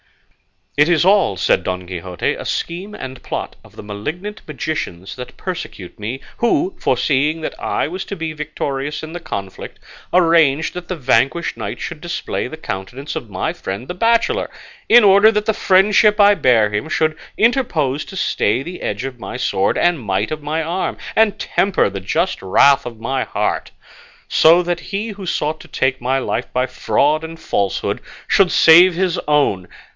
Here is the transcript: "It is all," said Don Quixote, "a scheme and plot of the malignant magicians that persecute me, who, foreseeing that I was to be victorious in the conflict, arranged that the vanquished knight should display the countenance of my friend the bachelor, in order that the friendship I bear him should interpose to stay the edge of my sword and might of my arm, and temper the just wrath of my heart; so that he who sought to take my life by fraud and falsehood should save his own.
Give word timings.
"It 0.77 0.87
is 0.89 1.05
all," 1.05 1.37
said 1.37 1.63
Don 1.63 1.85
Quixote, 1.85 2.33
"a 2.33 2.45
scheme 2.45 2.95
and 2.95 3.21
plot 3.21 3.55
of 3.63 3.75
the 3.75 3.83
malignant 3.83 4.41
magicians 4.47 5.15
that 5.15 5.37
persecute 5.37 5.99
me, 5.99 6.21
who, 6.37 6.75
foreseeing 6.79 7.41
that 7.41 7.53
I 7.59 7.87
was 7.87 8.03
to 8.05 8.15
be 8.15 8.33
victorious 8.33 9.03
in 9.03 9.13
the 9.13 9.19
conflict, 9.19 9.79
arranged 10.11 10.73
that 10.73 10.87
the 10.87 10.95
vanquished 10.95 11.55
knight 11.55 11.79
should 11.79 12.01
display 12.01 12.47
the 12.47 12.57
countenance 12.57 13.15
of 13.15 13.29
my 13.29 13.53
friend 13.53 13.87
the 13.87 13.93
bachelor, 13.93 14.49
in 14.89 15.03
order 15.03 15.31
that 15.31 15.45
the 15.45 15.53
friendship 15.53 16.19
I 16.19 16.33
bear 16.33 16.71
him 16.73 16.89
should 16.89 17.15
interpose 17.37 18.03
to 18.05 18.15
stay 18.15 18.63
the 18.63 18.81
edge 18.81 19.03
of 19.03 19.19
my 19.19 19.37
sword 19.37 19.77
and 19.77 19.99
might 19.99 20.31
of 20.31 20.41
my 20.41 20.63
arm, 20.63 20.97
and 21.15 21.37
temper 21.37 21.91
the 21.91 21.99
just 21.99 22.41
wrath 22.41 22.87
of 22.87 22.99
my 22.99 23.23
heart; 23.23 23.69
so 24.27 24.63
that 24.63 24.79
he 24.79 25.09
who 25.09 25.27
sought 25.27 25.59
to 25.59 25.67
take 25.67 26.01
my 26.01 26.17
life 26.17 26.51
by 26.51 26.65
fraud 26.65 27.23
and 27.23 27.39
falsehood 27.39 28.01
should 28.27 28.51
save 28.51 28.95
his 28.95 29.19
own. 29.27 29.67